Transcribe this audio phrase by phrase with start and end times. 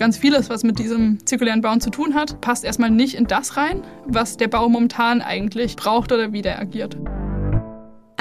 [0.00, 3.58] ganz vieles, was mit diesem zirkulären Bauen zu tun hat, passt erstmal nicht in das
[3.58, 6.96] rein, was der Bau momentan eigentlich braucht oder wie der agiert.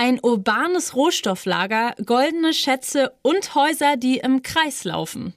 [0.02, 5.34] Ein urbanes Rohstofflager, goldene Schätze und Häuser, die im Kreis laufen.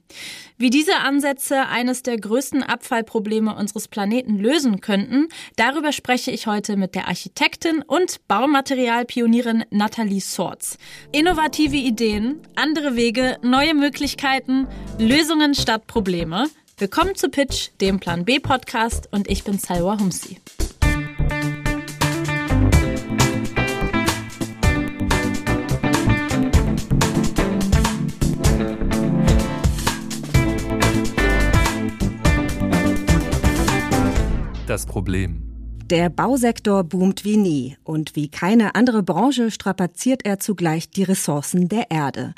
[0.57, 5.27] Wie diese Ansätze eines der größten Abfallprobleme unseres Planeten lösen könnten,
[5.57, 10.77] darüber spreche ich heute mit der Architektin und Baumaterialpionierin Nathalie Sorts.
[11.11, 14.67] Innovative Ideen, andere Wege, neue Möglichkeiten,
[14.97, 16.47] Lösungen statt Probleme.
[16.77, 20.37] Willkommen zu Pitch, dem Plan B Podcast und ich bin Salwa Humsi.
[34.73, 35.43] Das Problem.
[35.85, 41.69] Der Bausektor boomt wie nie und wie keine andere Branche strapaziert er zugleich die Ressourcen
[41.69, 42.33] der Erde.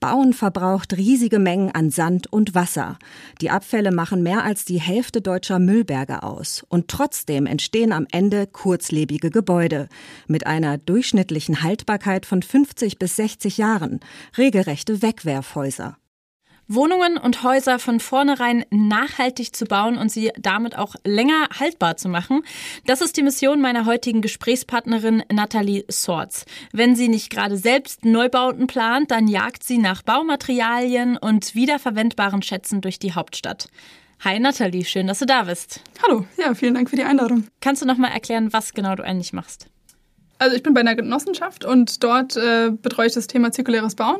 [0.00, 2.98] Bauen verbraucht riesige Mengen an Sand und Wasser.
[3.40, 6.66] Die Abfälle machen mehr als die Hälfte deutscher Müllberge aus.
[6.68, 9.88] Und trotzdem entstehen am Ende kurzlebige Gebäude
[10.26, 14.00] mit einer durchschnittlichen Haltbarkeit von 50 bis 60 Jahren,
[14.36, 15.98] regelrechte Wegwerfhäuser.
[16.68, 22.08] Wohnungen und Häuser von vornherein nachhaltig zu bauen und sie damit auch länger haltbar zu
[22.08, 22.42] machen.
[22.86, 26.44] Das ist die Mission meiner heutigen Gesprächspartnerin Nathalie Sorts.
[26.72, 32.80] Wenn sie nicht gerade selbst Neubauten plant, dann jagt sie nach Baumaterialien und wiederverwendbaren Schätzen
[32.80, 33.68] durch die Hauptstadt.
[34.24, 35.82] Hi Nathalie, schön, dass du da bist.
[36.02, 37.46] Hallo, ja, vielen Dank für die Einladung.
[37.60, 39.68] Kannst du noch mal erklären, was genau du eigentlich machst?
[40.38, 44.18] Also ich bin bei einer Genossenschaft und dort äh, betreue ich das Thema zirkuläres Bauen.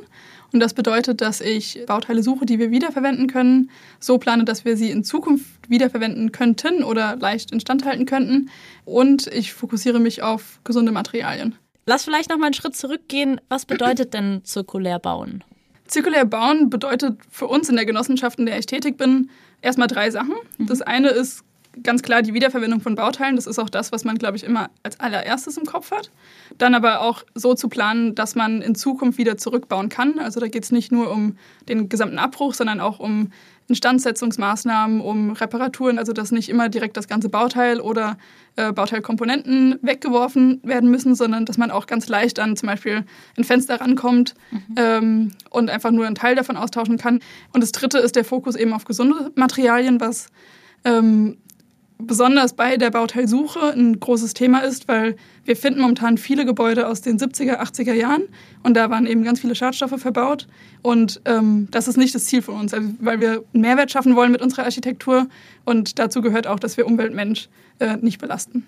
[0.53, 4.77] Und das bedeutet, dass ich Bauteile suche, die wir wiederverwenden können, so plane, dass wir
[4.77, 8.50] sie in Zukunft wiederverwenden könnten oder leicht instand halten könnten.
[8.84, 11.56] Und ich fokussiere mich auf gesunde Materialien.
[11.84, 13.41] Lass vielleicht noch mal einen Schritt zurückgehen.
[13.48, 15.44] Was bedeutet denn zirkulär bauen?
[15.87, 19.31] Zirkulär bauen bedeutet für uns in der Genossenschaft, in der ich tätig bin,
[19.62, 20.34] erstmal drei Sachen.
[20.59, 20.67] Mhm.
[20.67, 21.44] Das eine ist
[21.83, 23.37] ganz klar die Wiederverwendung von Bauteilen.
[23.37, 26.11] Das ist auch das, was man, glaube ich, immer als allererstes im Kopf hat.
[26.59, 30.19] Dann aber auch so zu planen, dass man in Zukunft wieder zurückbauen kann.
[30.19, 31.37] Also da geht es nicht nur um
[31.69, 33.31] den gesamten Abbruch, sondern auch um
[33.69, 38.17] Instandsetzungsmaßnahmen, um Reparaturen, also dass nicht immer direkt das ganze Bauteil oder
[38.55, 43.05] äh, Bauteilkomponenten weggeworfen werden müssen, sondern dass man auch ganz leicht an zum Beispiel
[43.37, 44.75] ein Fenster rankommt mhm.
[44.77, 47.21] ähm, und einfach nur einen Teil davon austauschen kann.
[47.53, 50.29] Und das dritte ist der Fokus eben auf gesunde Materialien, was
[50.84, 51.39] ähm,
[51.99, 57.01] besonders bei der Bauteilsuche ein großes Thema ist, weil wir finden momentan viele Gebäude aus
[57.01, 58.25] den 70er, 80er Jahren
[58.62, 60.47] und da waren eben ganz viele Schadstoffe verbaut
[60.83, 64.17] und ähm, das ist nicht das Ziel von uns, also, weil wir einen Mehrwert schaffen
[64.17, 65.29] wollen mit unserer Architektur
[65.65, 67.49] und dazu gehört auch, dass wir Umweltmensch
[67.79, 68.67] äh, nicht belasten.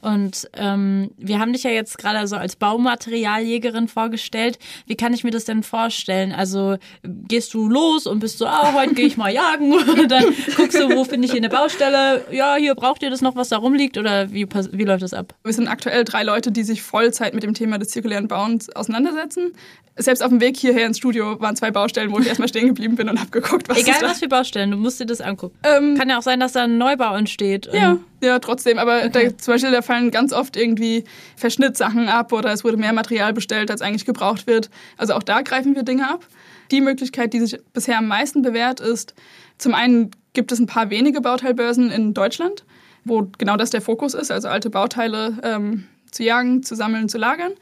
[0.00, 4.58] Und ähm, wir haben dich ja jetzt gerade so als Baumaterialjägerin vorgestellt.
[4.86, 6.32] Wie kann ich mir das denn vorstellen?
[6.32, 9.72] Also gehst du los und bist so, ah, heute gehe ich mal jagen.
[9.96, 10.24] Und dann
[10.56, 12.24] guckst du, wo finde ich hier eine Baustelle?
[12.30, 13.98] Ja, hier braucht ihr das noch, was da rumliegt?
[13.98, 15.34] Oder wie, wie läuft das ab?
[15.42, 19.52] Wir sind aktuell drei Leute, die sich Vollzeit mit dem Thema des zirkulären Bauens auseinandersetzen.
[19.98, 22.96] Selbst auf dem Weg hierher ins Studio waren zwei Baustellen, wo ich erstmal stehen geblieben
[22.96, 25.56] bin und habe geguckt, was Egal was für Baustellen, du musst dir das angucken.
[25.62, 27.68] Ähm, Kann ja auch sein, dass da ein Neubau entsteht.
[27.72, 28.78] Ja, ja, trotzdem.
[28.78, 29.30] Aber okay.
[29.30, 31.04] da, zum Beispiel, da fallen ganz oft irgendwie
[31.36, 34.70] Verschnittsachen ab oder es wurde mehr Material bestellt, als eigentlich gebraucht wird.
[34.96, 36.26] Also auch da greifen wir Dinge ab.
[36.70, 39.14] Die Möglichkeit, die sich bisher am meisten bewährt, ist,
[39.58, 42.64] zum einen gibt es ein paar wenige Bauteilbörsen in Deutschland,
[43.04, 45.84] wo genau das der Fokus ist, also alte Bauteile ähm,
[46.16, 47.52] zu jagen, zu sammeln, zu lagern.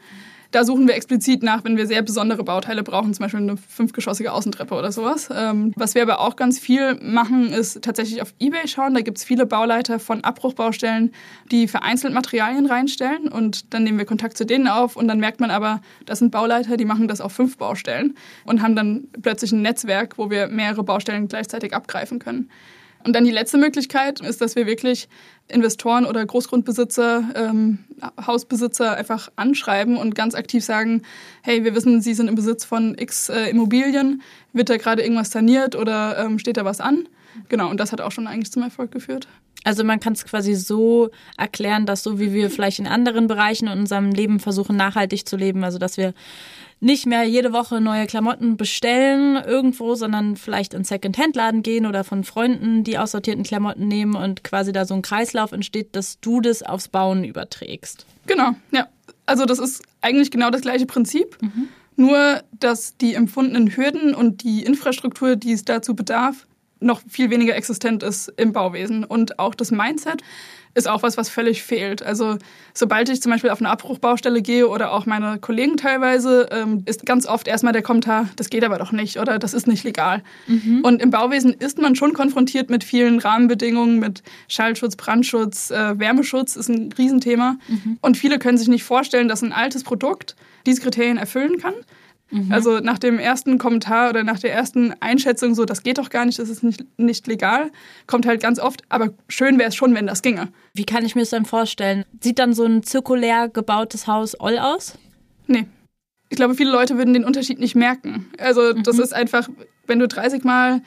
[0.55, 4.31] Da suchen wir explizit nach, wenn wir sehr besondere Bauteile brauchen, zum Beispiel eine fünfgeschossige
[4.31, 5.27] Außentreppe oder sowas.
[5.35, 8.93] Ähm, was wir aber auch ganz viel machen, ist tatsächlich auf Ebay schauen.
[8.93, 11.11] Da gibt es viele Bauleiter von Abbruchbaustellen,
[11.51, 15.41] die vereinzelt Materialien reinstellen und dann nehmen wir Kontakt zu denen auf und dann merkt
[15.41, 19.51] man aber, das sind Bauleiter, die machen das auf fünf Baustellen und haben dann plötzlich
[19.51, 22.49] ein Netzwerk, wo wir mehrere Baustellen gleichzeitig abgreifen können.
[23.05, 25.07] Und dann die letzte Möglichkeit ist, dass wir wirklich
[25.47, 27.79] Investoren oder Großgrundbesitzer, ähm,
[28.25, 31.03] Hausbesitzer einfach anschreiben und ganz aktiv sagen,
[31.43, 34.23] hey, wir wissen, Sie sind im Besitz von X äh, Immobilien,
[34.53, 37.07] wird da gerade irgendwas saniert oder ähm, steht da was an?
[37.47, 39.27] Genau, und das hat auch schon eigentlich zum Erfolg geführt.
[39.63, 43.67] Also man kann es quasi so erklären, dass so wie wir vielleicht in anderen Bereichen
[43.67, 46.13] in unserem Leben versuchen, nachhaltig zu leben, also dass wir
[46.85, 52.23] nicht mehr jede Woche neue Klamotten bestellen irgendwo, sondern vielleicht in Second-Hand-Laden gehen oder von
[52.23, 56.61] Freunden die aussortierten Klamotten nehmen und quasi da so ein Kreislauf entsteht, dass du das
[56.61, 58.05] aufs Bauen überträgst.
[58.27, 58.87] Genau, ja.
[59.25, 61.35] Also das ist eigentlich genau das gleiche Prinzip.
[61.41, 61.69] Mhm.
[61.95, 66.45] Nur, dass die empfundenen Hürden und die Infrastruktur, die es dazu bedarf,
[66.79, 69.05] noch viel weniger existent ist im Bauwesen.
[69.05, 70.21] Und auch das Mindset
[70.75, 72.03] ist auch was, was völlig fehlt.
[72.03, 72.37] Also
[72.73, 77.05] sobald ich zum Beispiel auf eine Abbruchbaustelle gehe oder auch meine Kollegen teilweise, ähm, ist
[77.05, 80.21] ganz oft erstmal der Kommentar, das geht aber doch nicht oder das ist nicht legal.
[80.47, 80.81] Mhm.
[80.83, 86.57] Und im Bauwesen ist man schon konfrontiert mit vielen Rahmenbedingungen, mit Schallschutz, Brandschutz, äh, Wärmeschutz
[86.57, 87.57] ist ein Riesenthema.
[87.67, 87.97] Mhm.
[88.01, 90.35] Und viele können sich nicht vorstellen, dass ein altes Produkt
[90.65, 91.73] diese Kriterien erfüllen kann.
[92.31, 92.51] Mhm.
[92.51, 96.25] Also nach dem ersten Kommentar oder nach der ersten Einschätzung, so, das geht doch gar
[96.25, 97.71] nicht, das ist nicht, nicht legal,
[98.07, 100.49] kommt halt ganz oft, aber schön wäre es schon, wenn das ginge.
[100.73, 102.05] Wie kann ich mir das dann vorstellen?
[102.21, 104.97] Sieht dann so ein zirkulär gebautes Haus all aus?
[105.47, 105.65] Nee.
[106.29, 108.25] Ich glaube, viele Leute würden den Unterschied nicht merken.
[108.39, 109.03] Also das mhm.
[109.03, 109.47] ist einfach,
[109.85, 110.81] wenn du 30 Mal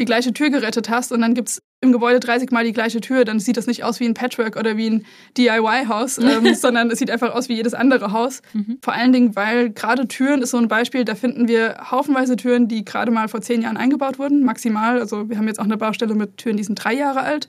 [0.00, 3.00] die gleiche Tür gerettet hast und dann gibt es im Gebäude 30 Mal die gleiche
[3.00, 5.06] Tür, dann sieht das nicht aus wie ein Patchwork oder wie ein
[5.36, 8.42] DIY-Haus, ähm, sondern es sieht einfach aus wie jedes andere Haus.
[8.52, 8.78] Mhm.
[8.82, 12.68] Vor allen Dingen, weil gerade Türen ist so ein Beispiel, da finden wir haufenweise Türen,
[12.68, 15.00] die gerade mal vor zehn Jahren eingebaut wurden, maximal.
[15.00, 17.48] Also wir haben jetzt auch eine Baustelle mit Türen, die sind drei Jahre alt.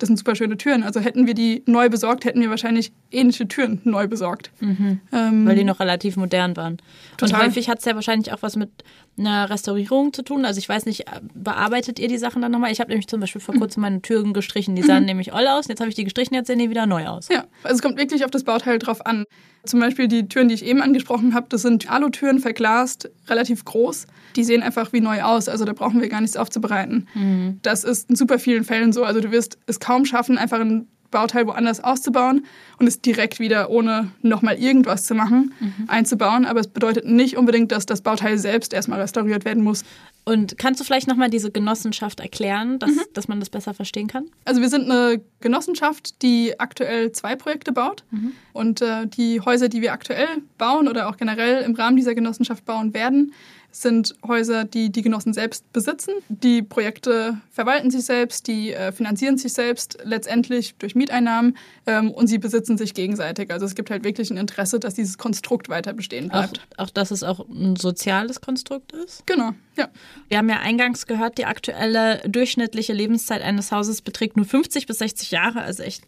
[0.00, 0.82] Das sind super schöne Türen.
[0.82, 4.50] Also hätten wir die neu besorgt, hätten wir wahrscheinlich ähnliche Türen neu besorgt.
[4.60, 5.00] Mhm.
[5.12, 6.78] Ähm, Weil die noch relativ modern waren.
[7.18, 7.40] Total.
[7.40, 8.70] Und häufig hat es ja wahrscheinlich auch was mit
[9.18, 10.46] einer Restaurierung zu tun.
[10.46, 11.04] Also ich weiß nicht,
[11.34, 12.72] bearbeitet ihr die Sachen dann nochmal?
[12.72, 14.74] Ich habe nämlich zum Beispiel vor kurzem meine Türen gestrichen.
[14.74, 15.06] Die sahen mhm.
[15.06, 15.68] nämlich all aus.
[15.68, 17.28] Jetzt habe ich die gestrichen, jetzt sehen die wieder neu aus.
[17.28, 19.26] Ja, also es kommt wirklich auf das Bauteil drauf an.
[19.64, 24.06] Zum Beispiel die Türen, die ich eben angesprochen habe, das sind Alutüren, verglast, relativ groß.
[24.36, 27.08] Die sehen einfach wie neu aus, also da brauchen wir gar nichts aufzubereiten.
[27.14, 27.58] Mhm.
[27.62, 29.04] Das ist in super vielen Fällen so.
[29.04, 32.46] Also du wirst es kaum schaffen, einfach ein Bauteil woanders auszubauen
[32.78, 35.84] und es direkt wieder, ohne nochmal irgendwas zu machen, mhm.
[35.88, 36.46] einzubauen.
[36.46, 39.84] Aber es bedeutet nicht unbedingt, dass das Bauteil selbst erstmal restauriert werden muss.
[40.24, 43.00] Und kannst du vielleicht nochmal diese Genossenschaft erklären, dass, mhm.
[43.14, 44.26] dass man das besser verstehen kann?
[44.44, 48.04] Also wir sind eine Genossenschaft, die aktuell zwei Projekte baut.
[48.10, 48.32] Mhm.
[48.52, 50.28] Und äh, die Häuser, die wir aktuell
[50.58, 53.32] bauen oder auch generell im Rahmen dieser Genossenschaft bauen werden,
[53.72, 56.12] sind Häuser, die die Genossen selbst besitzen.
[56.28, 61.56] Die Projekte verwalten sich selbst, die äh, finanzieren sich selbst letztendlich durch Mieteinnahmen
[61.86, 63.50] ähm, und sie besitzen sich gegenseitig.
[63.50, 66.66] Also es gibt halt wirklich ein Interesse, dass dieses Konstrukt weiter bestehen bleibt.
[66.76, 69.26] Auch, auch dass es auch ein soziales Konstrukt ist?
[69.26, 69.88] Genau, ja.
[70.28, 74.98] Wir haben ja eingangs gehört, die aktuelle durchschnittliche Lebenszeit eines Hauses beträgt nur 50 bis
[74.98, 76.04] 60 Jahre, also echt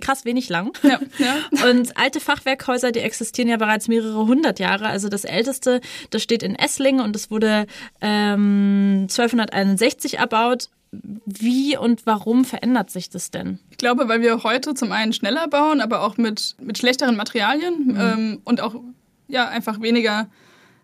[0.00, 0.76] krass wenig lang.
[0.82, 1.36] Ja, ja.
[1.68, 4.86] Und alte Fachwerkhäuser, die existieren ja bereits mehrere hundert Jahre.
[4.86, 7.66] Also das älteste, das steht in Esslingen und es wurde
[8.00, 10.68] ähm, 1261 erbaut.
[10.92, 13.58] Wie und warum verändert sich das denn?
[13.70, 17.88] Ich glaube, weil wir heute zum einen schneller bauen, aber auch mit, mit schlechteren Materialien
[17.88, 17.96] mhm.
[18.00, 18.76] ähm, und auch
[19.28, 20.28] ja, einfach weniger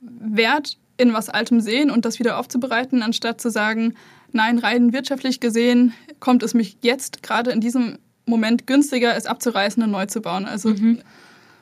[0.01, 3.95] Wert in was Altem sehen und das wieder aufzubereiten, anstatt zu sagen,
[4.33, 9.83] nein, rein wirtschaftlich gesehen kommt es mich jetzt gerade in diesem Moment günstiger, es abzureißen
[9.83, 10.47] und neu zu bauen.
[10.47, 11.01] Also mhm.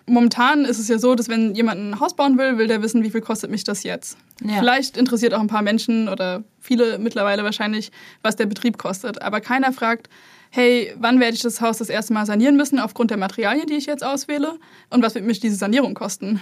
[0.07, 3.03] momentan ist es ja so, dass wenn jemand ein Haus bauen will, will der wissen,
[3.03, 4.19] wie viel kostet mich das jetzt.
[4.43, 4.59] Ja.
[4.59, 7.91] Vielleicht interessiert auch ein paar Menschen oder viele mittlerweile wahrscheinlich,
[8.23, 9.23] was der Betrieb kostet.
[9.23, 10.09] Aber keiner fragt,
[10.51, 13.75] hey, wann werde ich das Haus das erste Mal sanieren müssen aufgrund der Materialien, die
[13.75, 14.59] ich jetzt auswähle?
[14.91, 16.41] Und was wird mich diese Sanierung kosten?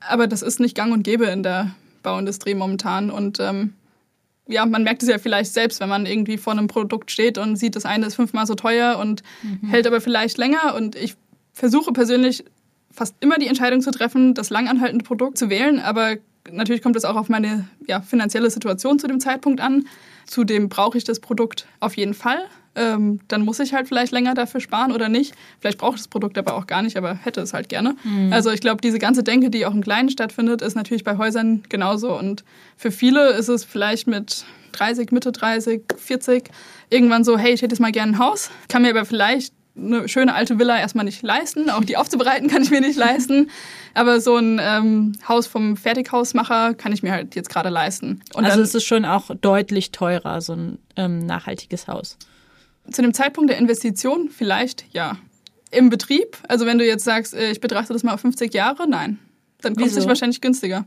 [0.00, 3.10] Aber das ist nicht gang und gäbe in der Bauindustrie momentan.
[3.10, 3.74] Und ähm,
[4.46, 7.56] ja, man merkt es ja vielleicht selbst, wenn man irgendwie vor einem Produkt steht und
[7.56, 9.68] sieht, das eine ist fünfmal so teuer und mhm.
[9.68, 10.74] hält aber vielleicht länger.
[10.74, 11.14] Und ich
[11.52, 12.44] versuche persönlich
[12.90, 15.80] fast immer die Entscheidung zu treffen, das langanhaltende Produkt zu wählen.
[15.80, 16.16] Aber
[16.50, 19.86] natürlich kommt es auch auf meine ja, finanzielle Situation zu dem Zeitpunkt an.
[20.26, 24.34] Zudem brauche ich das Produkt auf jeden Fall ähm, dann muss ich halt vielleicht länger
[24.34, 25.34] dafür sparen oder nicht.
[25.60, 27.96] Vielleicht braucht das Produkt aber auch gar nicht, aber hätte es halt gerne.
[28.02, 28.32] Mhm.
[28.32, 31.62] Also ich glaube, diese ganze Denke, die auch im Kleinen stattfindet, ist natürlich bei Häusern
[31.68, 32.16] genauso.
[32.16, 32.44] Und
[32.76, 36.44] für viele ist es vielleicht mit 30, Mitte 30, 40
[36.88, 40.08] irgendwann so, hey, ich hätte jetzt mal gerne ein Haus, kann mir aber vielleicht eine
[40.08, 41.70] schöne alte Villa erstmal nicht leisten.
[41.70, 43.50] Auch die aufzubereiten kann ich mir nicht leisten.
[43.94, 48.22] Aber so ein ähm, Haus vom Fertighausmacher kann ich mir halt jetzt gerade leisten.
[48.34, 52.18] Und also es ist schon auch deutlich teurer, so ein ähm, nachhaltiges Haus.
[52.90, 55.16] Zu dem Zeitpunkt der Investition vielleicht ja.
[55.70, 58.86] Im Betrieb, also wenn du jetzt sagst, äh, ich betrachte das mal auf 50 Jahre,
[58.86, 59.18] nein.
[59.62, 60.84] Dann kommt es wahrscheinlich günstiger.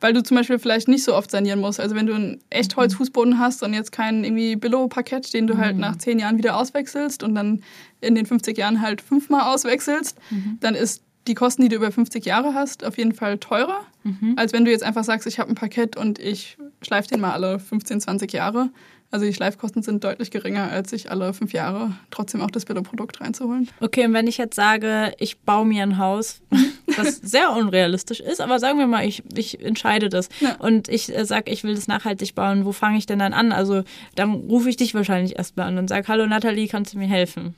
[0.00, 1.80] Weil du zum Beispiel vielleicht nicht so oft sanieren musst.
[1.80, 3.38] Also wenn du einen Echtholzfußboden mhm.
[3.38, 5.80] hast und jetzt keinen irgendwie Billo-Parkett, den du halt mhm.
[5.80, 7.62] nach 10 Jahren wieder auswechselst und dann
[8.00, 10.58] in den 50 Jahren halt fünfmal auswechselst, mhm.
[10.60, 14.34] dann ist die Kosten, die du über 50 Jahre hast, auf jeden Fall teurer, mhm.
[14.36, 17.32] als wenn du jetzt einfach sagst, ich habe ein Parkett und ich schleife den mal
[17.32, 18.70] alle 15, 20 Jahre.
[19.10, 23.20] Also die Schleifkosten sind deutlich geringer, als sich alle fünf Jahre trotzdem auch das Billo-Produkt
[23.20, 23.68] reinzuholen.
[23.80, 26.42] Okay, und wenn ich jetzt sage, ich baue mir ein Haus,
[26.96, 30.56] was sehr unrealistisch ist, aber sagen wir mal, ich, ich entscheide das ja.
[30.56, 33.52] und ich äh, sage, ich will das nachhaltig bauen, wo fange ich denn dann an?
[33.52, 33.84] Also
[34.16, 37.54] dann rufe ich dich wahrscheinlich erstmal an und sage, hallo Nathalie, kannst du mir helfen?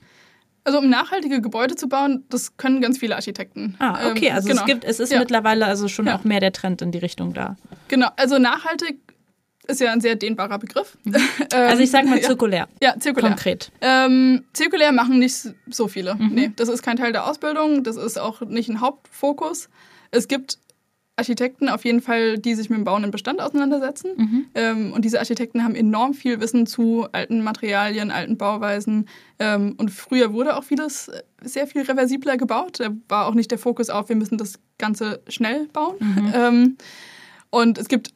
[0.64, 3.74] Also um nachhaltige Gebäude zu bauen, das können ganz viele Architekten.
[3.78, 4.60] Ah, okay, ähm, also genau.
[4.60, 5.18] es gibt, es ist ja.
[5.18, 6.18] mittlerweile also schon ja.
[6.18, 7.56] auch mehr der Trend in die Richtung da.
[7.88, 8.98] Genau, also nachhaltig
[9.68, 10.98] ist ja ein sehr dehnbarer Begriff.
[11.04, 11.16] Mhm.
[11.52, 12.68] also ich sage mal zirkulär.
[12.82, 13.30] Ja, ja zirkulär.
[13.30, 13.70] Konkret.
[13.80, 16.14] Ähm, zirkulär machen nicht so viele.
[16.14, 16.30] Mhm.
[16.32, 19.68] Nee, das ist kein Teil der Ausbildung, das ist auch nicht ein Hauptfokus.
[20.10, 20.58] Es gibt
[21.18, 24.12] Architekten auf jeden Fall, die sich mit dem Bauen im Bestand auseinandersetzen.
[24.16, 24.46] Mhm.
[24.54, 29.08] Ähm, und diese Architekten haben enorm viel Wissen zu alten Materialien, alten Bauweisen.
[29.38, 31.10] Ähm, und früher wurde auch vieles
[31.42, 32.78] sehr viel reversibler gebaut.
[32.78, 35.96] Da war auch nicht der Fokus auf, wir müssen das Ganze schnell bauen.
[35.98, 36.32] Mhm.
[36.34, 36.76] Ähm,
[37.50, 38.10] und es gibt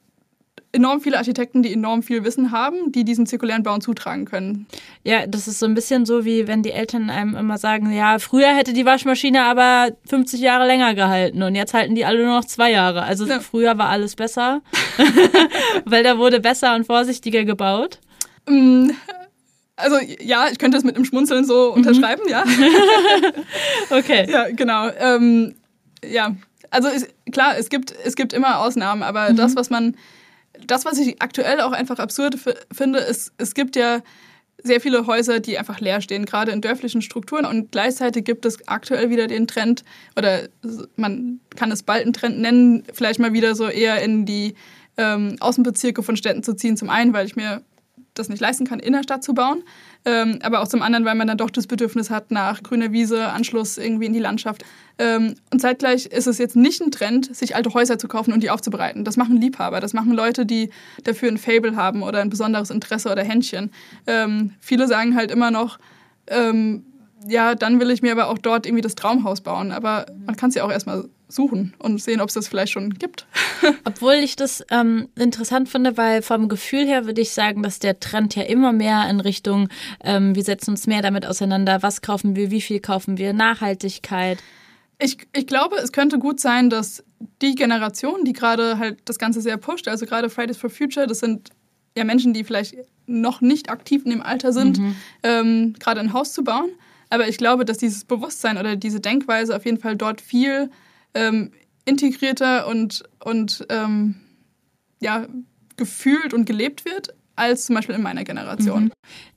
[0.73, 4.67] enorm viele Architekten, die enorm viel Wissen haben, die diesen zirkulären Bauen zutragen können.
[5.05, 8.19] Ja, das ist so ein bisschen so, wie wenn die Eltern einem immer sagen, ja,
[8.19, 12.39] früher hätte die Waschmaschine aber 50 Jahre länger gehalten und jetzt halten die alle nur
[12.39, 13.03] noch zwei Jahre.
[13.03, 13.41] Also ja.
[13.41, 14.63] früher war alles besser,
[15.85, 17.99] weil da wurde besser und vorsichtiger gebaut.
[18.49, 18.91] Mm,
[19.77, 21.79] also ja, ich könnte das mit einem Schmunzeln so mhm.
[21.79, 22.45] unterschreiben, ja.
[23.91, 24.27] okay.
[24.31, 24.89] Ja, genau.
[24.99, 25.55] Ähm,
[26.05, 26.35] ja,
[26.71, 29.37] also ist, klar, es gibt, es gibt immer Ausnahmen, aber mhm.
[29.37, 29.97] das, was man
[30.67, 32.37] das, was ich aktuell auch einfach absurd
[32.73, 34.01] finde, ist, es gibt ja
[34.65, 37.45] sehr viele Häuser, die einfach leer stehen, gerade in dörflichen Strukturen.
[37.45, 39.85] Und gleichzeitig gibt es aktuell wieder den Trend,
[40.17, 40.49] oder
[40.97, 44.55] man kann es bald einen Trend nennen, vielleicht mal wieder so eher in die
[44.97, 46.77] ähm, Außenbezirke von Städten zu ziehen.
[46.77, 47.63] Zum einen, weil ich mir
[48.15, 49.63] das nicht leisten kann, in der Stadt zu bauen.
[50.05, 53.29] Ähm, aber auch zum anderen, weil man dann doch das Bedürfnis hat nach grüner Wiese,
[53.29, 54.65] Anschluss irgendwie in die Landschaft.
[54.99, 58.43] Ähm, und zeitgleich ist es jetzt nicht ein Trend, sich alte Häuser zu kaufen und
[58.43, 59.05] die aufzubereiten.
[59.05, 60.71] Das machen Liebhaber, das machen Leute, die
[61.05, 63.71] dafür ein Fable haben oder ein besonderes Interesse oder Händchen.
[64.07, 65.79] Ähm, viele sagen halt immer noch,
[66.27, 66.85] ähm,
[67.29, 69.73] ja, dann will ich mir aber auch dort irgendwie das Traumhaus bauen.
[69.73, 72.91] Aber man kann es ja auch erstmal suchen und sehen, ob es das vielleicht schon
[72.95, 73.27] gibt.
[73.85, 78.01] Obwohl ich das ähm, interessant finde, weil vom Gefühl her würde ich sagen, dass der
[78.01, 79.69] Trend ja immer mehr in Richtung,
[80.03, 84.39] ähm, wir setzen uns mehr damit auseinander, was kaufen wir, wie viel kaufen wir, Nachhaltigkeit.
[84.99, 87.03] Ich, ich glaube, es könnte gut sein, dass
[87.41, 91.19] die Generation, die gerade halt das Ganze sehr pusht, also gerade Fridays for Future, das
[91.19, 91.51] sind
[91.97, 94.97] ja Menschen, die vielleicht noch nicht aktiv in dem Alter sind, mhm.
[95.23, 96.71] ähm, gerade ein Haus zu bauen.
[97.11, 100.71] Aber ich glaube, dass dieses Bewusstsein oder diese Denkweise auf jeden Fall dort viel
[101.15, 101.53] ähm,
[101.85, 104.17] integrierter und, und ähm,
[105.01, 105.27] ja,
[105.77, 108.85] gefühlt und gelebt wird als zum Beispiel in meiner Generation.
[108.85, 108.93] Mhm.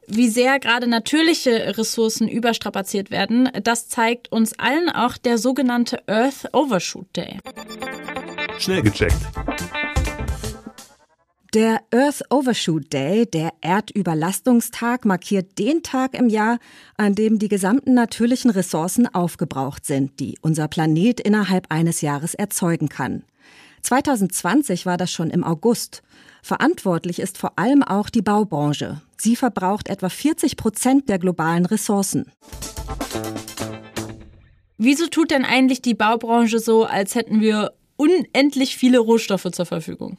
[0.08, 6.54] Wie sehr gerade natürliche Ressourcen überstrapaziert werden, das zeigt uns allen auch der sogenannte Earth
[6.54, 7.40] Overshoot Day.
[8.60, 9.16] Schnell gecheckt.
[11.56, 16.60] Der Earth Overshoot Day, der Erdüberlastungstag, markiert den Tag im Jahr,
[16.98, 22.90] an dem die gesamten natürlichen Ressourcen aufgebraucht sind, die unser Planet innerhalb eines Jahres erzeugen
[22.90, 23.24] kann.
[23.84, 26.04] 2020 war das schon im August.
[26.44, 29.02] Verantwortlich ist vor allem auch die Baubranche.
[29.16, 32.34] Sie verbraucht etwa 40 Prozent der globalen Ressourcen.
[34.78, 40.18] Wieso tut denn eigentlich die Baubranche so, als hätten wir unendlich viele Rohstoffe zur Verfügung?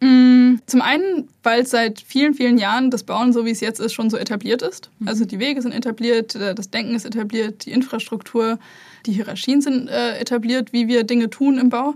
[0.00, 3.92] Mm, zum einen, weil seit vielen, vielen Jahren das Bauen, so wie es jetzt ist,
[3.92, 4.90] schon so etabliert ist.
[4.98, 5.08] Mhm.
[5.08, 8.58] Also die Wege sind etabliert, äh, das Denken ist etabliert, die Infrastruktur,
[9.06, 11.94] die Hierarchien sind äh, etabliert, wie wir Dinge tun im Bau.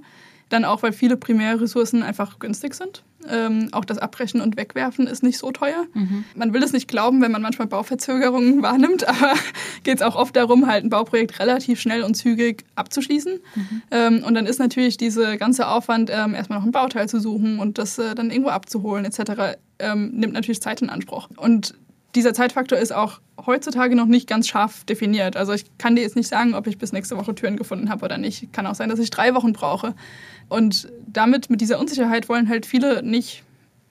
[0.52, 3.04] Dann auch, weil viele Primärressourcen einfach günstig sind.
[3.26, 5.86] Ähm, auch das Abbrechen und Wegwerfen ist nicht so teuer.
[5.94, 6.24] Mhm.
[6.34, 9.32] Man will es nicht glauben, wenn man manchmal Bauverzögerungen wahrnimmt, aber
[9.82, 13.40] geht es auch oft darum, halt ein Bauprojekt relativ schnell und zügig abzuschließen.
[13.54, 13.82] Mhm.
[13.90, 17.58] Ähm, und dann ist natürlich dieser ganze Aufwand, ähm, erstmal noch ein Bauteil zu suchen
[17.58, 21.30] und das äh, dann irgendwo abzuholen etc., ähm, nimmt natürlich Zeit in Anspruch.
[21.34, 21.74] Und
[22.14, 25.36] dieser Zeitfaktor ist auch heutzutage noch nicht ganz scharf definiert.
[25.36, 28.04] Also ich kann dir jetzt nicht sagen, ob ich bis nächste Woche Türen gefunden habe
[28.04, 28.52] oder nicht.
[28.52, 29.94] Kann auch sein, dass ich drei Wochen brauche.
[30.52, 33.42] Und damit, mit dieser Unsicherheit, wollen halt viele nicht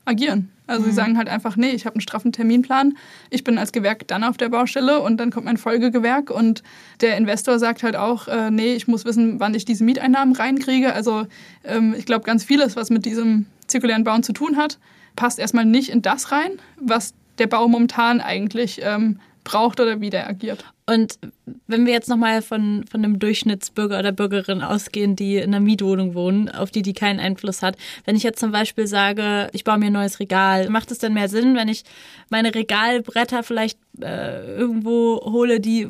[0.05, 0.49] agieren.
[0.67, 0.85] Also mhm.
[0.85, 2.97] sie sagen halt einfach, nee, ich habe einen straffen Terminplan,
[3.29, 6.63] ich bin als Gewerk dann auf der Baustelle und dann kommt mein Folgegewerk und
[7.01, 10.93] der Investor sagt halt auch, äh, nee, ich muss wissen, wann ich diese Mieteinnahmen reinkriege.
[10.93, 11.27] Also
[11.63, 14.79] ähm, ich glaube, ganz vieles, was mit diesem zirkulären Bauen zu tun hat,
[15.15, 20.09] passt erstmal nicht in das rein, was der Bau momentan eigentlich ähm, braucht oder wie
[20.09, 20.65] der agiert.
[20.91, 21.19] Und
[21.67, 26.15] wenn wir jetzt nochmal von, von einem Durchschnittsbürger oder Bürgerin ausgehen, die in einer Mietwohnung
[26.15, 27.77] wohnen, auf die die keinen Einfluss hat.
[28.03, 31.13] Wenn ich jetzt zum Beispiel sage, ich baue mir ein neues Regal, macht es denn
[31.13, 31.83] mehr Sinn, wenn ich
[32.29, 35.88] meine Regalbretter vielleicht äh, irgendwo hole, die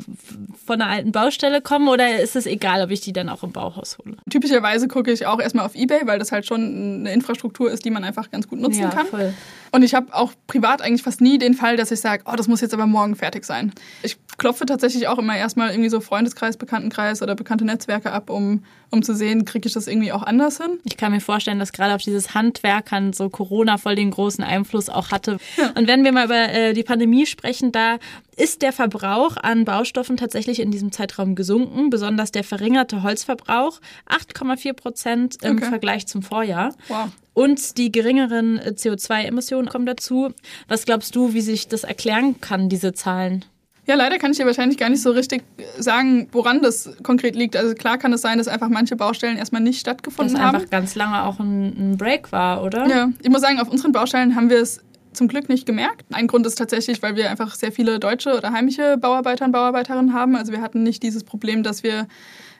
[0.65, 3.51] von einer alten Baustelle kommen oder ist es egal, ob ich die dann auch im
[3.51, 4.17] Bauhaus hole?
[4.29, 7.91] Typischerweise gucke ich auch erstmal auf Ebay, weil das halt schon eine Infrastruktur ist, die
[7.91, 9.07] man einfach ganz gut nutzen ja, kann.
[9.07, 9.33] Voll.
[9.71, 12.47] Und ich habe auch privat eigentlich fast nie den Fall, dass ich sage, oh, das
[12.47, 13.71] muss jetzt aber morgen fertig sein.
[14.03, 18.63] Ich klopfe tatsächlich auch immer erstmal irgendwie so Freundeskreis, Bekanntenkreis oder bekannte Netzwerke ab, um,
[18.89, 20.79] um zu sehen, kriege ich das irgendwie auch anders hin.
[20.83, 24.89] Ich kann mir vorstellen, dass gerade auf dieses Handwerkern so Corona voll den großen Einfluss
[24.89, 25.37] auch hatte.
[25.55, 25.71] Ja.
[25.77, 27.99] Und wenn wir mal über äh, die Pandemie sprechen, da
[28.35, 33.79] ist der Verbrauch an Baustoffen tatsächlich in diesem Zeitraum gesunken, besonders der verringerte Holzverbrauch,
[34.09, 35.69] 8,4 Prozent im okay.
[35.69, 36.75] Vergleich zum Vorjahr.
[36.89, 37.09] Wow.
[37.33, 40.33] Und die geringeren äh, CO2-Emissionen kommen dazu.
[40.67, 43.45] Was glaubst du, wie sich das erklären kann, diese Zahlen?
[43.87, 45.43] Ja, leider kann ich dir wahrscheinlich gar nicht so richtig
[45.79, 47.55] sagen, woran das konkret liegt.
[47.55, 50.55] Also klar kann es sein, dass einfach manche Baustellen erstmal nicht stattgefunden dass haben.
[50.55, 52.87] einfach ganz lange auch ein, ein Break war, oder?
[52.87, 54.81] Ja, ich muss sagen, auf unseren Baustellen haben wir es
[55.13, 56.05] zum Glück nicht gemerkt.
[56.11, 60.13] Ein Grund ist tatsächlich, weil wir einfach sehr viele deutsche oder heimische Bauarbeiter und Bauarbeiterinnen
[60.13, 60.35] haben.
[60.35, 62.07] Also wir hatten nicht dieses Problem, dass wir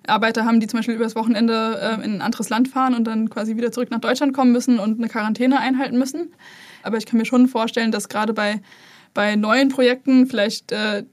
[0.08, 3.30] Arbeiter haben, die zum Beispiel übers Wochenende äh, in ein anderes Land fahren und dann
[3.30, 6.34] quasi wieder zurück nach Deutschland kommen müssen und eine Quarantäne einhalten müssen.
[6.84, 8.62] Aber ich kann mir schon vorstellen, dass gerade bei,
[9.14, 11.04] bei neuen Projekten vielleicht äh,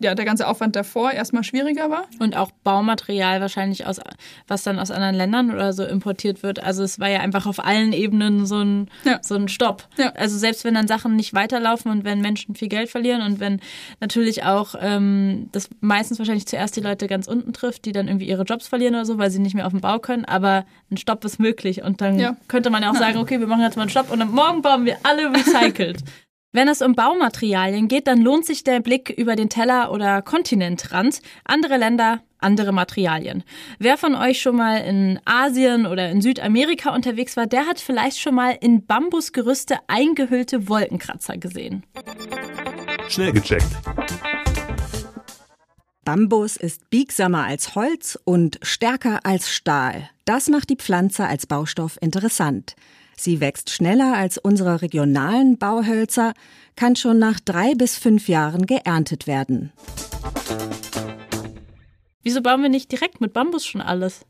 [0.00, 2.04] ja, der ganze Aufwand davor erstmal schwieriger war.
[2.18, 4.00] Und auch Baumaterial wahrscheinlich aus,
[4.48, 6.62] was dann aus anderen Ländern oder so importiert wird.
[6.62, 9.18] Also es war ja einfach auf allen Ebenen so ein, ja.
[9.22, 9.88] so ein Stopp.
[9.96, 10.10] Ja.
[10.10, 13.60] Also selbst wenn dann Sachen nicht weiterlaufen und wenn Menschen viel Geld verlieren und wenn
[14.00, 18.28] natürlich auch ähm, das meistens wahrscheinlich zuerst die Leute ganz unten trifft, die dann irgendwie
[18.28, 20.24] ihre Jobs verlieren oder so, weil sie nicht mehr auf dem Bau können.
[20.24, 21.82] Aber ein Stopp ist möglich.
[21.82, 22.36] Und dann ja.
[22.48, 24.60] könnte man ja auch sagen, okay, wir machen jetzt mal einen Stopp und dann morgen
[24.60, 26.02] bauen wir alle recycelt.
[26.54, 31.20] Wenn es um Baumaterialien geht, dann lohnt sich der Blick über den Teller- oder Kontinentrand.
[31.44, 33.42] Andere Länder, andere Materialien.
[33.80, 38.20] Wer von euch schon mal in Asien oder in Südamerika unterwegs war, der hat vielleicht
[38.20, 41.84] schon mal in Bambusgerüste eingehüllte Wolkenkratzer gesehen.
[43.08, 43.66] Schnell gecheckt.
[46.04, 50.08] Bambus ist biegsamer als Holz und stärker als Stahl.
[50.24, 52.76] Das macht die Pflanze als Baustoff interessant.
[53.16, 56.34] Sie wächst schneller als unsere regionalen Bauhölzer,
[56.76, 59.72] kann schon nach drei bis fünf Jahren geerntet werden.
[62.22, 64.24] Wieso bauen wir nicht direkt mit Bambus schon alles?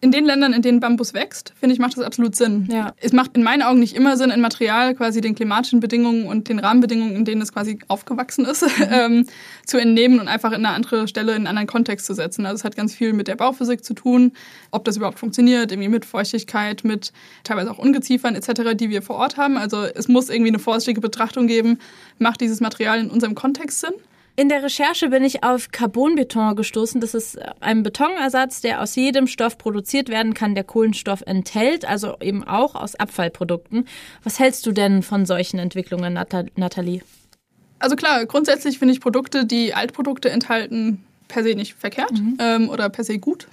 [0.00, 2.68] In den Ländern, in denen Bambus wächst, finde ich, macht das absolut Sinn.
[2.70, 2.94] Ja.
[3.00, 6.48] Es macht in meinen Augen nicht immer Sinn, ein Material quasi den klimatischen Bedingungen und
[6.48, 8.84] den Rahmenbedingungen, in denen es quasi aufgewachsen ist, mhm.
[8.90, 9.26] ähm,
[9.66, 12.46] zu entnehmen und einfach in eine andere Stelle, in einen anderen Kontext zu setzen.
[12.46, 14.32] Also es hat ganz viel mit der Bauphysik zu tun,
[14.70, 17.12] ob das überhaupt funktioniert, irgendwie mit Feuchtigkeit, mit
[17.42, 19.56] teilweise auch Ungeziefern etc., die wir vor Ort haben.
[19.56, 21.78] Also es muss irgendwie eine vorsichtige Betrachtung geben,
[22.18, 23.94] macht dieses Material in unserem Kontext Sinn?
[24.38, 27.00] In der Recherche bin ich auf Carbonbeton gestoßen.
[27.00, 32.14] Das ist ein Betonersatz, der aus jedem Stoff produziert werden kann, der Kohlenstoff enthält, also
[32.20, 33.88] eben auch aus Abfallprodukten.
[34.22, 36.14] Was hältst du denn von solchen Entwicklungen,
[36.54, 37.02] Nathalie?
[37.80, 42.36] Also klar, grundsätzlich finde ich Produkte, die Altprodukte enthalten, per se nicht verkehrt mhm.
[42.40, 43.46] ähm, oder per se gut.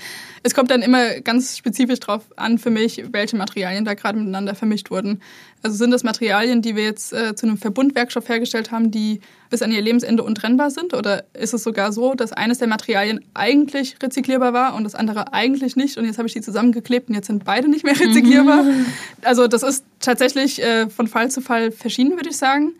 [0.43, 4.55] Es kommt dann immer ganz spezifisch darauf an für mich, welche Materialien da gerade miteinander
[4.55, 5.21] vermischt wurden.
[5.61, 9.61] Also sind das Materialien, die wir jetzt äh, zu einem Verbundwerkstoff hergestellt haben, die bis
[9.61, 10.93] an ihr Lebensende untrennbar sind?
[10.93, 15.33] Oder ist es sogar so, dass eines der Materialien eigentlich rezyklierbar war und das andere
[15.33, 15.97] eigentlich nicht?
[15.97, 18.63] Und jetzt habe ich die zusammengeklebt und jetzt sind beide nicht mehr rezyklierbar.
[18.63, 18.85] Mhm.
[19.23, 22.73] Also das ist tatsächlich äh, von Fall zu Fall verschieden, würde ich sagen.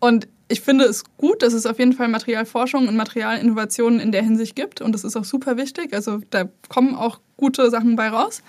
[0.00, 4.22] Und ich finde es gut, dass es auf jeden Fall Materialforschung und Materialinnovationen in der
[4.22, 4.82] Hinsicht gibt.
[4.82, 5.94] Und das ist auch super wichtig.
[5.94, 8.42] Also da kommen auch gute Sachen bei raus.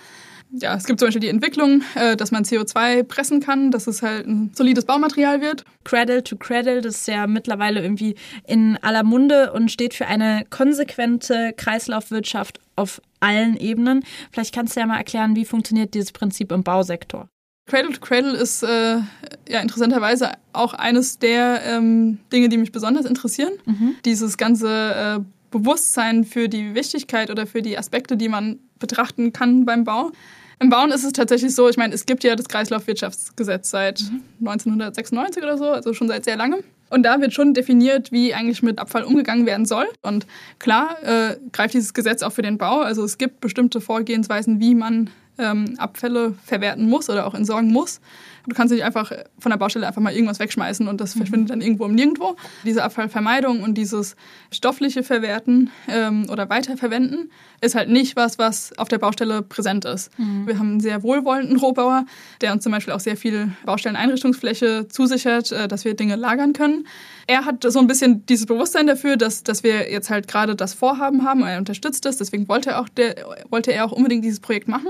[0.52, 4.02] Ja, es gibt zum Beispiel die Entwicklung, äh, dass man CO2 pressen kann, dass es
[4.02, 5.64] halt ein solides Baumaterial wird.
[5.82, 8.14] Cradle to Cradle, das ist ja mittlerweile irgendwie
[8.46, 14.04] in aller Munde und steht für eine konsequente Kreislaufwirtschaft auf allen Ebenen.
[14.30, 17.28] Vielleicht kannst du ja mal erklären, wie funktioniert dieses Prinzip im Bausektor.
[17.66, 18.98] Cradle to Cradle ist äh,
[19.48, 23.52] ja interessanterweise auch eines der ähm, Dinge, die mich besonders interessieren.
[23.64, 23.94] Mhm.
[24.04, 29.64] Dieses ganze äh, Bewusstsein für die Wichtigkeit oder für die Aspekte, die man betrachten kann
[29.64, 30.10] beim Bau.
[30.60, 34.48] Im Bauen ist es tatsächlich so, ich meine, es gibt ja das Kreislaufwirtschaftsgesetz seit mhm.
[34.48, 36.60] 1996 oder so, also schon seit sehr langem.
[36.90, 39.86] Und da wird schon definiert, wie eigentlich mit Abfall umgegangen werden soll.
[40.02, 40.26] Und
[40.58, 42.80] klar äh, greift dieses Gesetz auch für den Bau.
[42.80, 48.00] Also es gibt bestimmte Vorgehensweisen, wie man ähm, Abfälle verwerten muss oder auch entsorgen muss.
[48.46, 51.20] Du kannst nicht einfach von der Baustelle einfach mal irgendwas wegschmeißen und das mhm.
[51.20, 52.36] verschwindet dann irgendwo im Nirgendwo.
[52.64, 54.16] Diese Abfallvermeidung und dieses
[54.50, 57.30] stoffliche Verwerten ähm, oder Weiterverwenden
[57.62, 60.16] ist halt nicht was, was auf der Baustelle präsent ist.
[60.18, 60.46] Mhm.
[60.46, 62.04] Wir haben einen sehr wohlwollenden Rohbauer,
[62.42, 66.86] der uns zum Beispiel auch sehr viel Baustelleneinrichtungsfläche zusichert, äh, dass wir Dinge lagern können.
[67.26, 70.74] Er hat so ein bisschen dieses Bewusstsein dafür, dass, dass wir jetzt halt gerade das
[70.74, 71.42] Vorhaben haben.
[71.42, 73.16] Er unterstützt das, deswegen wollte er, auch der,
[73.50, 74.88] wollte er auch unbedingt dieses Projekt machen.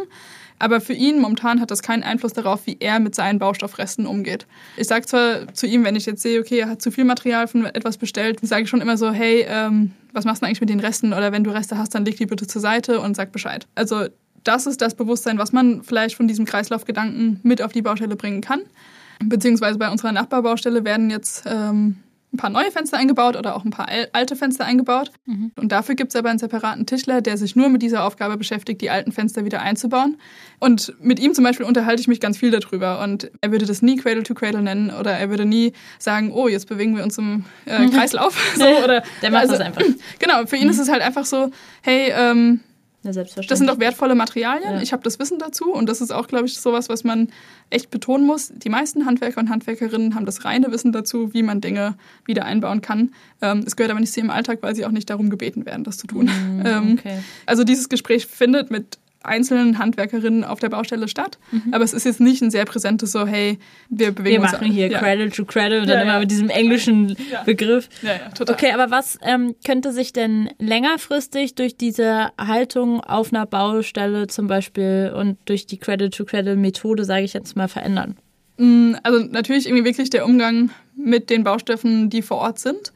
[0.58, 4.46] Aber für ihn momentan hat das keinen Einfluss darauf, wie er mit seinen Baustoffresten umgeht.
[4.76, 7.48] Ich sage zwar zu ihm, wenn ich jetzt sehe, okay, er hat zu viel Material
[7.48, 10.70] von etwas bestellt, sage ich schon immer so, hey, ähm, was machst du eigentlich mit
[10.70, 11.12] den Resten?
[11.12, 13.66] Oder wenn du Reste hast, dann leg die bitte zur Seite und sag Bescheid.
[13.74, 14.06] Also
[14.44, 18.40] das ist das Bewusstsein, was man vielleicht von diesem Kreislaufgedanken mit auf die Baustelle bringen
[18.40, 18.60] kann.
[19.24, 21.96] Beziehungsweise bei unserer Nachbarbaustelle werden jetzt ähm,
[22.34, 25.10] ein paar neue Fenster eingebaut oder auch ein paar alte Fenster eingebaut.
[25.24, 25.52] Mhm.
[25.56, 28.80] Und dafür gibt es aber einen separaten Tischler, der sich nur mit dieser Aufgabe beschäftigt,
[28.80, 30.18] die alten Fenster wieder einzubauen.
[30.58, 33.00] Und mit ihm zum Beispiel unterhalte ich mich ganz viel darüber.
[33.02, 36.48] Und er würde das nie Cradle to Cradle nennen oder er würde nie sagen, oh,
[36.48, 37.90] jetzt bewegen wir uns im äh, mhm.
[37.92, 38.36] Kreislauf.
[38.58, 39.82] so, oder, der macht also, das einfach.
[40.18, 40.70] Genau, für ihn mhm.
[40.70, 41.50] ist es halt einfach so,
[41.82, 42.60] hey, ähm,
[43.04, 43.48] Ja, selbstverständlich.
[43.48, 44.74] Das sind doch wertvolle Materialien.
[44.74, 44.82] Ja.
[44.82, 47.28] Ich habe das Wissen dazu und das ist auch, glaube ich, sowas, was man
[47.68, 48.50] echt betonen muss.
[48.54, 52.80] Die meisten Handwerker und Handwerkerinnen haben das reine Wissen dazu, wie man Dinge wieder einbauen
[52.80, 53.12] kann.
[53.42, 55.84] Ähm, es gehört aber nicht zu ihrem Alltag, weil sie auch nicht darum gebeten werden,
[55.84, 56.30] das zu tun.
[56.30, 57.18] Mhm, okay.
[57.44, 61.38] Also dieses Gespräch findet mit einzelnen Handwerkerinnen auf der Baustelle statt.
[61.72, 63.58] Aber es ist jetzt nicht ein sehr präsentes so, hey,
[63.88, 64.24] wir bewegen Mhm.
[64.34, 64.52] Wir uns.
[64.52, 64.98] machen hier ja.
[64.98, 66.12] Cradle to Cradle und Ja, dann ja.
[66.12, 67.16] immer mit diesem englischen.
[67.46, 67.88] Begriff.
[68.02, 68.54] Ja, total.
[68.54, 74.46] Okay, aber was ähm, könnte sich denn längerfristig durch diese Haltung auf einer Baustelle zum
[74.46, 78.16] Beispiel und durch die Cradle-to-Cradle-Methode, sage ich jetzt mal, verändern?
[78.56, 82.92] Mm, Also natürlich irgendwie wirklich der Umgang mit den Baustoffen, die vor Ort sind.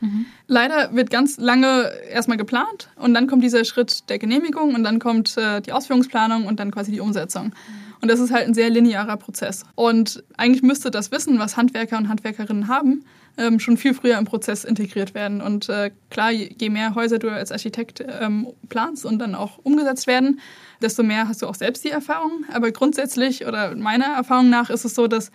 [0.47, 5.01] Leider wird ganz lange erstmal geplant und dann kommt dieser Schritt der Genehmigung und dann
[5.01, 7.53] kommt äh, die Ausführungsplanung und dann quasi die Umsetzung.
[8.01, 9.65] Und das ist halt ein sehr linearer Prozess.
[9.75, 13.05] Und eigentlich müsste das Wissen, was Handwerker und Handwerkerinnen haben,
[13.37, 15.41] ähm, schon viel früher im Prozess integriert werden.
[15.41, 19.59] Und äh, klar, je je mehr Häuser du als Architekt ähm, planst und dann auch
[19.65, 20.39] umgesetzt werden,
[20.83, 22.45] desto mehr hast du auch selbst die Erfahrung.
[22.53, 25.31] Aber grundsätzlich oder meiner Erfahrung nach ist es so, dass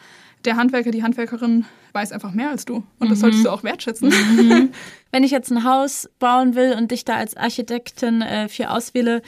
[0.46, 2.84] der Handwerker, die Handwerkerin weiß einfach mehr als du.
[3.00, 4.12] Und das solltest du auch wertschätzen.
[5.12, 9.22] Wenn ich jetzt ein Haus bauen will und dich da als Architektin äh, für auswähle,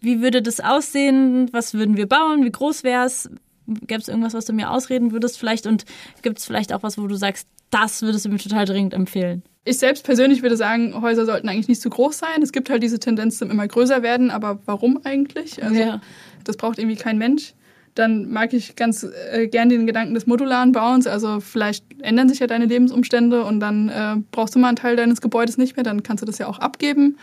[0.00, 1.48] wie würde das aussehen?
[1.52, 2.44] Was würden wir bauen?
[2.44, 3.28] Wie groß wäre es?
[3.66, 5.66] Gäbe es irgendwas, was du mir ausreden würdest vielleicht?
[5.66, 5.84] Und
[6.22, 9.42] gibt es vielleicht auch was, wo du sagst, das würdest du mir total dringend empfehlen?
[9.66, 12.40] Ich selbst persönlich würde sagen, Häuser sollten eigentlich nicht zu groß sein.
[12.40, 15.62] Es gibt halt diese Tendenz zum immer größer werden, aber warum eigentlich?
[15.62, 16.00] Also Ja.
[16.44, 17.52] das braucht irgendwie kein Mensch.
[17.96, 21.08] Dann mag ich ganz äh, gern den Gedanken des modularen Bauens.
[21.08, 24.94] Also vielleicht ändern sich ja deine Lebensumstände und dann äh, brauchst du mal einen Teil
[24.94, 27.16] deines Gebäudes nicht mehr, dann kannst du das ja auch abgeben.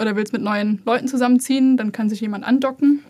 [0.00, 3.04] Oder willst mit neuen Leuten zusammenziehen, dann kann sich jemand andocken.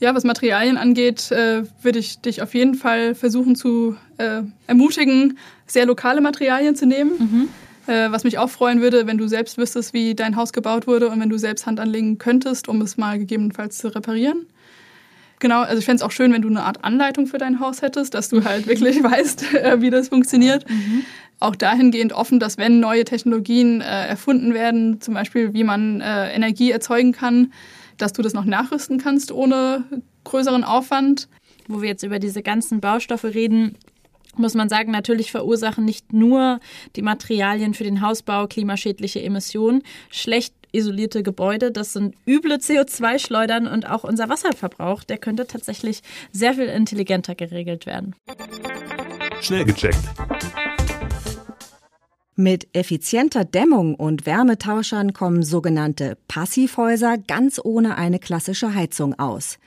[0.00, 5.36] Ja, was Materialien angeht, äh, würde ich dich auf jeden Fall versuchen zu äh, ermutigen,
[5.66, 7.48] sehr lokale Materialien zu nehmen.
[7.86, 11.08] Äh, was mich auch freuen würde, wenn du selbst wüsstest, wie dein Haus gebaut wurde
[11.08, 14.46] und wenn du selbst Hand anlegen könntest, um es mal gegebenenfalls zu reparieren.
[15.38, 17.82] Genau, also ich fände es auch schön, wenn du eine Art Anleitung für dein Haus
[17.82, 20.64] hättest, dass du halt wirklich weißt, äh, wie das funktioniert.
[21.38, 26.32] Auch dahingehend offen, dass wenn neue Technologien äh, erfunden werden, zum Beispiel wie man äh,
[26.32, 27.52] Energie erzeugen kann,
[27.98, 29.84] dass du das noch nachrüsten kannst ohne
[30.24, 31.28] größeren Aufwand.
[31.68, 33.76] wo wir jetzt über diese ganzen Baustoffe reden,
[34.38, 36.60] muss man sagen, natürlich verursachen nicht nur
[36.96, 43.88] die Materialien für den Hausbau klimaschädliche Emissionen, schlecht isolierte Gebäude, das sind üble CO2-Schleudern und
[43.88, 48.14] auch unser Wasserverbrauch, der könnte tatsächlich sehr viel intelligenter geregelt werden.
[49.40, 49.98] Schnell gecheckt.
[52.38, 59.58] Mit effizienter Dämmung und Wärmetauschern kommen sogenannte Passivhäuser ganz ohne eine klassische Heizung aus.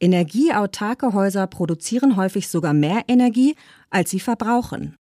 [0.00, 3.54] Energieautarke Häuser produzieren häufig sogar mehr Energie,
[3.90, 4.96] als sie verbrauchen.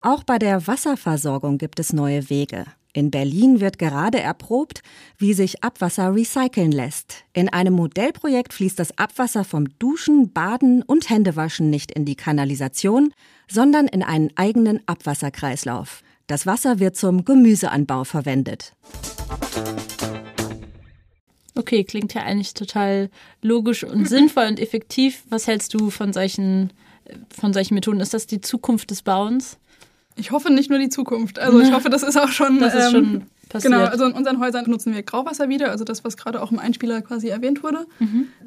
[0.00, 2.66] Auch bei der Wasserversorgung gibt es neue Wege.
[2.92, 4.82] In Berlin wird gerade erprobt,
[5.18, 7.24] wie sich Abwasser recyceln lässt.
[7.34, 13.12] In einem Modellprojekt fließt das Abwasser vom Duschen, Baden und Händewaschen nicht in die Kanalisation,
[13.50, 16.02] sondern in einen eigenen Abwasserkreislauf.
[16.26, 18.72] Das Wasser wird zum Gemüseanbau verwendet.
[21.56, 23.10] Okay, klingt ja eigentlich total
[23.42, 25.24] logisch und sinnvoll und effektiv.
[25.30, 26.70] Was hältst du von solchen,
[27.34, 28.00] von solchen Methoden?
[28.00, 29.58] Ist das die Zukunft des Bauens?
[30.16, 31.38] Ich hoffe nicht nur die Zukunft.
[31.38, 32.60] Also ich hoffe, das ist auch schon.
[32.60, 33.72] Das ist ähm, schon passiert.
[33.72, 36.58] Genau, also in unseren Häusern nutzen wir Grauwasser wieder, also das, was gerade auch im
[36.58, 37.86] Einspieler quasi erwähnt wurde.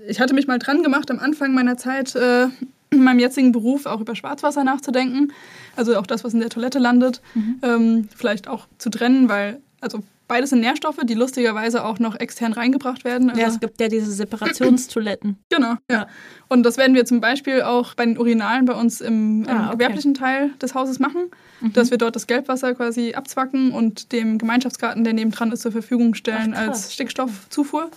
[0.08, 2.48] Ich hatte mich mal dran gemacht, am Anfang meiner Zeit äh,
[2.92, 5.32] in meinem jetzigen Beruf auch über Schwarzwasser nachzudenken.
[5.76, 7.22] Also auch das, was in der Toilette landet,
[7.62, 12.54] ähm, vielleicht auch zu trennen, weil also beides sind Nährstoffe, die lustigerweise auch noch extern
[12.54, 13.30] reingebracht werden.
[13.32, 15.38] Also, ja, es gibt ja diese Separationstoiletten.
[15.50, 16.08] Genau, ja.
[16.48, 19.68] Und das werden wir zum Beispiel auch bei den Urinalen bei uns im, im Ah,
[19.68, 19.72] okay.
[19.74, 21.32] gewerblichen Teil des Hauses machen,
[21.74, 26.14] dass wir dort das Gelbwasser quasi abzwacken und dem Gemeinschaftsgarten, der nebendran ist, zur Verfügung
[26.14, 27.90] stellen Ach, als Stickstoffzufuhr.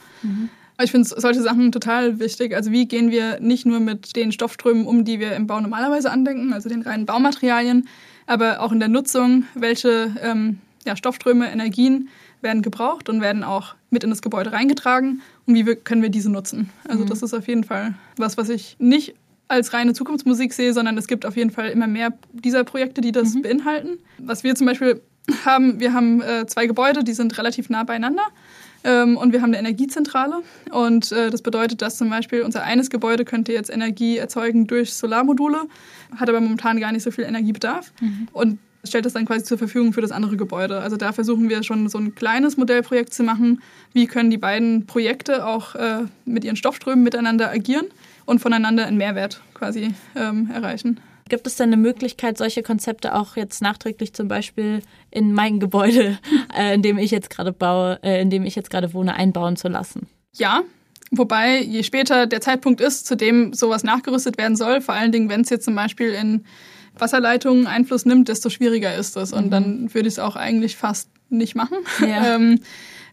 [0.77, 2.55] Aber Ich finde solche Sachen total wichtig.
[2.57, 6.11] Also wie gehen wir nicht nur mit den Stoffströmen um, die wir im Bau normalerweise
[6.11, 7.87] andenken, also den reinen Baumaterialien,
[8.27, 12.09] aber auch in der Nutzung, welche ähm, ja, Stoffströme, Energien
[12.43, 16.11] werden gebraucht und werden auch mit in das Gebäude reingetragen und wie wir, können wir
[16.11, 16.71] diese nutzen.
[16.89, 19.15] Also das ist auf jeden Fall was, was ich nicht
[19.49, 23.13] als reine Zukunftsmusik sehe, sondern es gibt auf jeden Fall immer mehr dieser Projekte, die
[23.13, 23.99] das beinhalten.
[24.19, 25.01] Was wir zum Beispiel
[25.45, 28.23] haben, wir haben äh, zwei Gebäude, die sind relativ nah beieinander.
[28.85, 30.43] Ähm, und wir haben eine Energiezentrale.
[30.71, 34.95] Und äh, das bedeutet, dass zum Beispiel unser eines Gebäude könnte jetzt Energie erzeugen durch
[34.95, 35.65] Solarmodule,
[36.17, 37.93] hat aber momentan gar nicht so viel Energiebedarf.
[38.33, 40.81] Und stellt das dann quasi zur Verfügung für das andere Gebäude.
[40.81, 43.63] Also da versuchen wir schon so ein kleines Modellprojekt zu machen.
[43.93, 47.87] Wie können die beiden Projekte auch äh, mit ihren Stoffströmen miteinander agieren
[48.27, 51.01] und voneinander einen Mehrwert quasi ähm, erreichen.
[51.29, 56.19] Gibt es denn eine Möglichkeit, solche Konzepte auch jetzt nachträglich zum Beispiel in mein Gebäude,
[56.57, 59.57] äh, in dem ich jetzt gerade baue, äh, in dem ich jetzt gerade wohne, einbauen
[59.57, 60.09] zu lassen?
[60.33, 60.63] Ja,
[61.15, 65.29] Wobei, je später der Zeitpunkt ist, zu dem sowas nachgerüstet werden soll, vor allen Dingen,
[65.29, 66.47] wenn es jetzt zum Beispiel in
[66.99, 69.33] Wasserleitungen Einfluss nimmt, desto schwieriger ist es.
[69.33, 69.51] Und mhm.
[69.51, 71.79] dann würde ich es auch eigentlich fast nicht machen.
[72.01, 72.35] Ja.
[72.35, 72.61] ähm,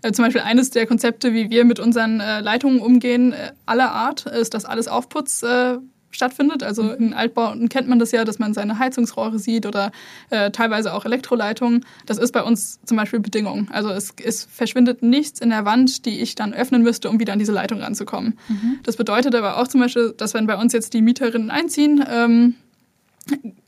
[0.02, 3.92] äh, zum Beispiel eines der Konzepte, wie wir mit unseren äh, Leitungen umgehen, äh, aller
[3.92, 5.78] Art, ist, dass alles Aufputz äh,
[6.12, 6.64] stattfindet.
[6.64, 6.96] Also mhm.
[7.00, 9.92] in Altbauten kennt man das ja, dass man seine Heizungsrohre sieht oder
[10.30, 11.86] äh, teilweise auch Elektroleitungen.
[12.06, 13.68] Das ist bei uns zum Beispiel Bedingung.
[13.72, 17.34] Also es, es, verschwindet nichts in der Wand, die ich dann öffnen müsste, um wieder
[17.34, 18.38] an diese Leitung ranzukommen.
[18.48, 18.80] Mhm.
[18.84, 22.56] Das bedeutet aber auch zum Beispiel, dass wenn bei uns jetzt die Mieterinnen einziehen, ähm,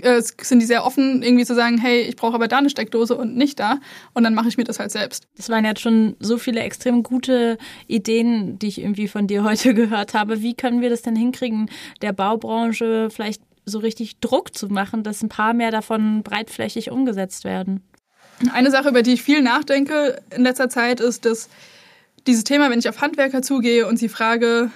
[0.01, 3.15] äh, sind die sehr offen, irgendwie zu sagen, hey, ich brauche aber da eine Steckdose
[3.15, 3.79] und nicht da.
[4.13, 5.27] Und dann mache ich mir das halt selbst.
[5.37, 9.73] Das waren jetzt schon so viele extrem gute Ideen, die ich irgendwie von dir heute
[9.75, 10.41] gehört habe.
[10.41, 11.69] Wie können wir das denn hinkriegen,
[12.01, 17.43] der Baubranche vielleicht so richtig Druck zu machen, dass ein paar mehr davon breitflächig umgesetzt
[17.43, 17.81] werden?
[18.53, 21.49] Eine Sache, über die ich viel nachdenke in letzter Zeit, ist, dass
[22.27, 24.71] dieses Thema, wenn ich auf Handwerker zugehe und sie frage,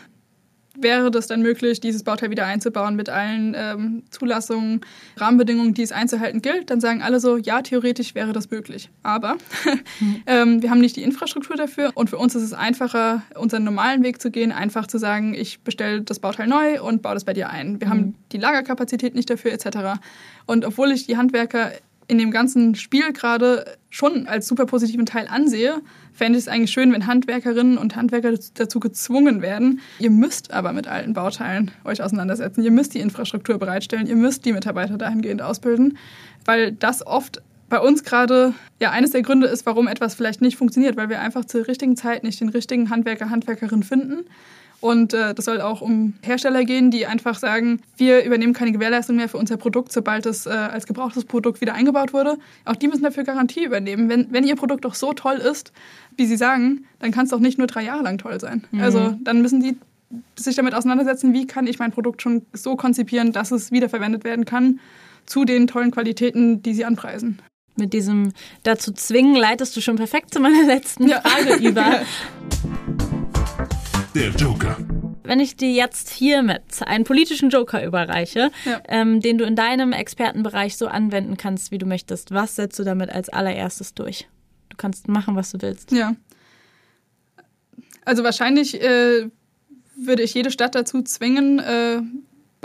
[0.77, 4.81] wäre das dann möglich, dieses Bauteil wieder einzubauen mit allen ähm, Zulassungen,
[5.17, 8.89] Rahmenbedingungen, die es einzuhalten gilt, dann sagen alle so, ja, theoretisch wäre das möglich.
[9.03, 9.37] Aber
[9.99, 10.23] mhm.
[10.27, 14.03] ähm, wir haben nicht die Infrastruktur dafür und für uns ist es einfacher, unseren normalen
[14.03, 17.33] Weg zu gehen, einfach zu sagen, ich bestelle das Bauteil neu und baue das bei
[17.33, 17.79] dir ein.
[17.79, 17.91] Wir mhm.
[17.91, 19.99] haben die Lagerkapazität nicht dafür etc.
[20.45, 21.71] Und obwohl ich die Handwerker
[22.07, 25.81] in dem ganzen Spiel gerade schon als super positiven Teil ansehe,
[26.13, 29.81] fände ich es eigentlich schön, wenn Handwerkerinnen und Handwerker dazu gezwungen werden.
[29.99, 32.63] Ihr müsst aber mit alten Bauteilen euch auseinandersetzen.
[32.63, 34.07] Ihr müsst die Infrastruktur bereitstellen.
[34.07, 35.97] Ihr müsst die Mitarbeiter dahingehend ausbilden,
[36.45, 40.55] weil das oft bei uns gerade ja eines der Gründe ist, warum etwas vielleicht nicht
[40.55, 44.25] funktioniert, weil wir einfach zur richtigen Zeit nicht den richtigen Handwerker, Handwerkerin finden
[44.85, 49.15] und äh, das soll auch um Hersteller gehen, die einfach sagen, wir übernehmen keine Gewährleistung
[49.15, 52.37] mehr für unser Produkt, sobald es äh, als gebrauchtes Produkt wieder eingebaut wurde.
[52.65, 54.09] Auch die müssen dafür Garantie übernehmen.
[54.09, 55.71] Wenn, wenn ihr Produkt doch so toll ist,
[56.17, 58.63] wie sie sagen, dann kann es doch nicht nur drei Jahre lang toll sein.
[58.69, 58.81] Mhm.
[58.81, 59.75] Also dann müssen die
[60.35, 64.45] sich damit auseinandersetzen, wie kann ich mein Produkt schon so konzipieren, dass es wiederverwendet werden
[64.45, 64.79] kann
[65.25, 67.39] zu den tollen Qualitäten, die sie anpreisen.
[67.75, 71.21] Mit diesem dazu zwingen leitest du schon perfekt zu meiner letzten ja.
[71.21, 72.01] Frage über.
[74.15, 74.77] Der Joker.
[75.23, 78.81] Wenn ich dir jetzt hiermit einen politischen Joker überreiche, ja.
[78.87, 82.85] ähm, den du in deinem Expertenbereich so anwenden kannst, wie du möchtest, was setzt du
[82.85, 84.29] damit als allererstes durch?
[84.69, 85.91] Du kannst machen, was du willst.
[85.91, 86.15] Ja.
[88.05, 89.29] Also wahrscheinlich äh,
[89.97, 92.01] würde ich jede Stadt dazu zwingen, äh,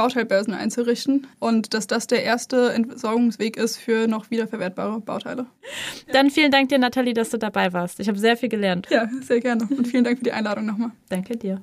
[0.00, 5.44] Bauteilbörsen einzurichten und dass das der erste Entsorgungsweg ist für noch wiederverwertbare Bauteile.
[6.12, 8.00] Dann vielen Dank dir, Nathalie, dass du dabei warst.
[8.00, 8.88] Ich habe sehr viel gelernt.
[8.88, 9.68] Ja, sehr gerne.
[9.68, 10.92] Und vielen Dank für die Einladung nochmal.
[11.10, 11.60] Danke dir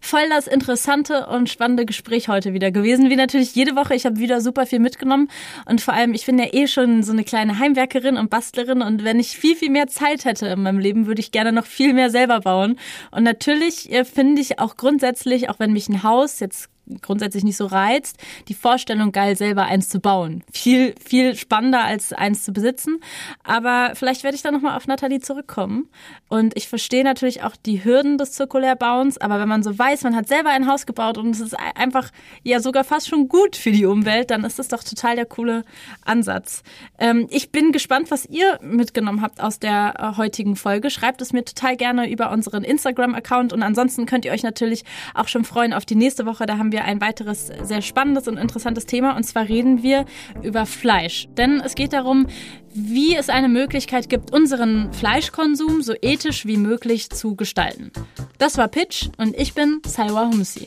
[0.00, 3.10] voll das interessante und spannende Gespräch heute wieder gewesen.
[3.10, 3.94] Wie natürlich jede Woche.
[3.94, 5.28] Ich habe wieder super viel mitgenommen.
[5.66, 8.80] Und vor allem, ich bin ja eh schon so eine kleine Heimwerkerin und Bastlerin.
[8.80, 11.66] Und wenn ich viel, viel mehr Zeit hätte in meinem Leben, würde ich gerne noch
[11.66, 12.78] viel mehr selber bauen.
[13.10, 16.70] Und natürlich äh, finde ich auch grundsätzlich, auch wenn mich ein Haus jetzt
[17.02, 20.42] grundsätzlich nicht so reizt, die Vorstellung, geil selber eins zu bauen.
[20.52, 23.00] Viel, viel spannender als eins zu besitzen.
[23.44, 25.88] Aber vielleicht werde ich da nochmal auf Nathalie zurückkommen.
[26.28, 30.16] Und ich verstehe natürlich auch die Hürden des Zirkulärbauens, aber wenn man so weiß, man
[30.16, 32.10] hat selber ein Haus gebaut und es ist einfach
[32.42, 35.64] ja sogar fast schon gut für die Umwelt, dann ist das doch total der coole
[36.04, 36.62] Ansatz.
[36.98, 40.90] Ähm, ich bin gespannt, was ihr mitgenommen habt aus der äh, heutigen Folge.
[40.90, 45.28] Schreibt es mir total gerne über unseren Instagram-Account und ansonsten könnt ihr euch natürlich auch
[45.28, 46.46] schon freuen auf die nächste Woche.
[46.46, 50.04] Da haben wir wir ein weiteres sehr spannendes und interessantes Thema und zwar reden wir
[50.42, 51.28] über Fleisch.
[51.36, 52.26] Denn es geht darum,
[52.72, 57.90] wie es eine Möglichkeit gibt, unseren Fleischkonsum so ethisch wie möglich zu gestalten.
[58.38, 60.66] Das war Pitch und ich bin Salwa Humsi.